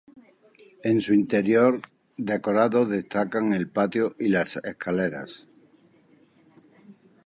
[0.83, 1.79] En su interior,
[2.17, 5.45] decorados, destacan el patio y las escaleras.